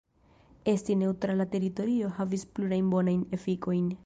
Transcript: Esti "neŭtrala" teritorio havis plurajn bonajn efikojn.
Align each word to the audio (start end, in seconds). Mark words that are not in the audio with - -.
Esti 0.71 0.95
"neŭtrala" 1.01 1.47
teritorio 1.57 2.11
havis 2.19 2.49
plurajn 2.57 2.93
bonajn 2.97 3.27
efikojn. 3.41 3.99